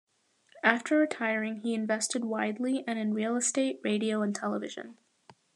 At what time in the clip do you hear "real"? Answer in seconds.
3.13-3.35